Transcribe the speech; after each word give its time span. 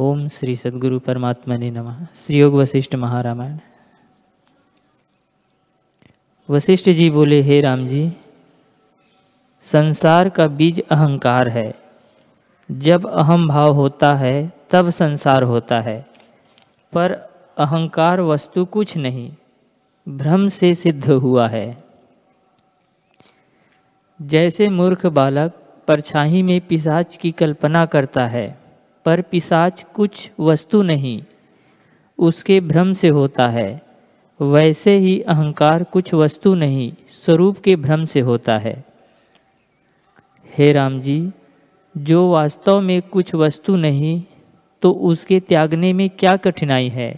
ओम 0.00 0.28
श्री 0.28 0.56
सदगुरु 0.56 0.98
परमात्मा 0.98 1.56
ने 1.56 1.70
नम। 1.70 2.04
श्री 2.04 2.38
योग 2.38 2.54
वशिष्ठ 2.54 2.94
महारामायण। 2.94 3.58
वशिष्ठ 6.50 6.90
जी 6.90 7.10
बोले, 7.10 7.42
हे 7.42 7.60
राम 7.60 7.86
जी, 7.86 8.12
संसार 9.64 10.28
का 10.28 10.46
बीज 10.46 10.80
अहंकार 10.80 11.48
है। 11.48 11.74
जब 12.70 13.06
अहम 13.06 13.48
भाव 13.48 13.74
होता 13.74 14.14
है, 14.14 14.52
तब 14.70 14.90
संसार 14.90 15.42
होता 15.42 15.80
है। 15.80 16.06
पर 16.92 17.12
अहंकार 17.58 18.20
वस्तु 18.20 18.64
कुछ 18.64 18.96
नहीं, 18.96 19.32
भ्रम 20.08 20.48
से 20.48 20.74
सिद्ध 20.74 21.10
हुआ 21.10 21.48
है। 21.48 21.84
जैसे 24.22 24.68
मूर्ख 24.68 25.06
बालक 25.06 25.52
परछाई 25.88 26.42
में 26.42 26.60
पिशाच 26.60 27.16
की 27.16 27.32
कल्पना 27.32 27.86
करता 27.86 28.26
है 28.26 28.57
पर 29.08 29.20
पिशाच 29.22 29.84
कुछ 29.94 30.30
वस्तु 30.40 30.80
नहीं, 30.82 31.20
उसके 32.18 32.60
भ्रम 32.60 32.92
से 32.92 33.08
होता 33.08 33.48
है। 33.48 33.70
वैसे 34.40 34.96
ही 34.96 35.20
अहंकार 35.20 35.84
कुछ 35.84 36.12
वस्तु 36.14 36.54
नहीं, 36.54 36.92
स्वरूप 37.24 37.58
के 37.58 37.76
भ्रम 37.76 38.04
से 38.04 38.20
होता 38.20 38.56
है। 38.58 38.74
हे 40.50 40.72
राम 40.72 41.00
जी 41.00 41.30
जो 41.94 42.30
वास्तव 42.30 42.80
में 42.80 43.00
कुछ 43.02 43.34
वस्तु 43.34 43.76
नहीं 43.76 44.22
तो 44.82 44.90
उसके 45.10 45.38
त्यागने 45.40 45.92
में 45.92 46.08
क्या 46.10 46.36
कठिनाई 46.36 46.88
है? 46.88 47.08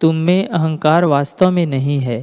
तुम 0.00 0.14
में 0.16 0.48
अहंकार 0.48 1.04
वास्तव 1.04 1.50
में 1.50 1.64
नहीं 1.66 1.98
है, 2.00 2.20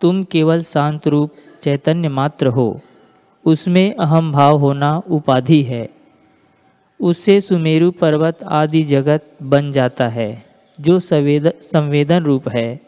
तुम 0.00 0.24
केवल 0.24 0.62
शांत 0.62 1.08
रूप 1.08 1.34
चैतन्य 1.62 2.08
मात्र 2.08 2.46
हो। 2.48 2.68
उसमें 3.44 3.94
अहम 3.94 4.32
भाव 4.32 4.58
होना 4.58 5.02
उपाधि 5.10 5.62
है। 5.62 5.88
उससे 7.00 7.40
सुमेरु 7.40 7.90
पर्वत 7.90 8.42
आदि 8.42 8.82
जगत 8.82 9.36
बन 9.42 9.72
जाता 9.72 10.08
है, 10.08 10.44
जो 10.80 11.00
संवेद, 11.00 11.52
संवेदन 11.62 12.24
रूप 12.24 12.48
है। 12.48 12.80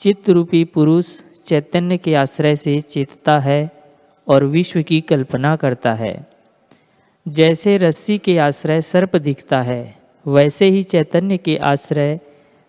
चित्त 0.00 0.30
रूपी 0.30 0.64
पुरुष 0.64 1.06
चैतन्य 1.46 1.96
के 1.96 2.14
आश्रय 2.14 2.56
से 2.56 2.80
चेतता 2.80 3.38
है 3.38 3.70
और 4.28 4.44
विश्व 4.44 4.82
की 4.82 5.00
कल्पना 5.00 5.56
करता 5.56 5.94
है। 5.94 6.26
जैसे 7.28 7.76
रस्सी 7.76 8.18
के 8.18 8.38
आश्रय 8.38 8.80
सर्प 8.80 9.16
दिखता 9.16 9.62
है, 9.62 9.98
वैसे 10.26 10.66
ही 10.66 10.82
चैतन्य 10.82 11.36
के 11.36 11.56
आश्रय 11.56 12.20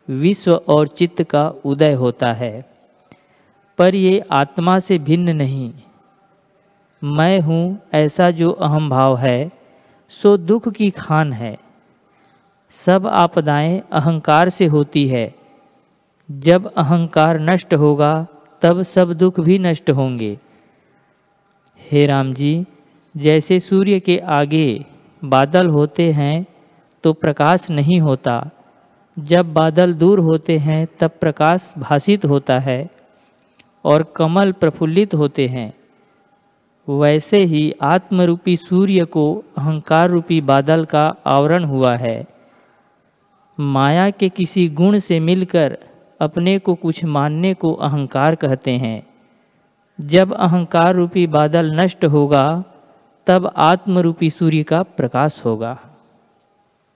विश्व 0.09 0.51
और 0.51 0.87
चित्त 0.87 1.23
का 1.23 1.53
उदय 1.65 1.93
होता 1.93 2.33
है। 2.33 2.76
पर 3.77 3.95
ये 3.95 4.19
आत्मा 4.31 4.79
से 4.79 4.97
भिन्न 4.97 5.35
नहीं। 5.35 5.73
मैं 7.03 7.39
हूँ 7.39 7.79
ऐसा 7.93 8.31
जो 8.31 8.51
अहम 8.51 8.89
भाव 8.89 9.17
है, 9.17 9.51
सो 10.09 10.37
दुख 10.37 10.69
की 10.69 10.89
खान 10.89 11.33
है। 11.33 11.57
सब 12.71 13.07
आपदाएँ 13.07 13.83
अहंकार 13.91 14.49
से 14.49 14.65
होती 14.65 15.07
है। 15.07 15.35
जब 16.31 16.73
अहंकार 16.73 17.39
नष्ट 17.39 17.73
होगा, 17.73 18.27
तब 18.61 18.81
सब 18.81 19.13
दुख 19.13 19.39
भी 19.39 19.59
नष्ट 19.59 19.89
होंगे। 19.89 20.39
हे 21.91 22.05
राम 22.05 22.33
जी, 22.33 22.65
जैसे 23.17 23.59
सूर्य 23.59 23.99
के 23.99 24.17
आगे 24.17 24.85
बादल 25.25 25.67
होते 25.67 26.11
हैं 26.11 26.45
तो 27.03 27.13
प्रकाश 27.13 27.69
नहीं 27.69 27.99
होता। 27.99 28.49
जब 29.19 29.53
बादल 29.53 29.93
दूर 29.93 30.19
होते 30.19 30.57
हैं, 30.57 30.87
तब 30.99 31.11
प्रकाश 31.21 31.73
भाषित 31.77 32.25
होता 32.25 32.59
है। 32.59 32.96
और 33.87 34.13
कमल 34.15 34.51
प्रफुल्लित 34.51 35.13
होते 35.13 35.47
हैं। 35.47 35.73
वैसे 36.89 37.37
ही 37.37 37.73
आत्मरूपी 37.81 38.55
सूर्य 38.55 39.05
को 39.05 39.43
अहंकार 39.57 40.09
रूपी 40.09 40.41
बादल 40.41 40.85
का 40.85 41.15
आवरण 41.25 41.63
हुआ 41.63 41.95
है। 41.95 42.25
माया 43.59 44.09
के 44.09 44.29
किसी 44.29 44.67
गुण 44.67 44.99
से 44.99 45.19
मिलकर 45.19 45.77
अपने 46.21 46.59
को 46.59 46.75
कुछ 46.75 47.05
मानने 47.05 47.53
को 47.53 47.73
अहंकार 47.73 48.35
कहते 48.35 48.71
हैं। 48.71 49.07
जब 50.01 50.33
अहंकार 50.33 50.95
रूपी 50.95 51.27
बादल 51.27 51.79
नष्ट 51.79 52.05
होगा, 52.05 52.63
तब 53.27 53.53
आत्मरूपी 53.57 54.29
सूर्य 54.29 54.63
का 54.63 54.83
प्रकाश 54.83 55.41
होगा। 55.45 55.79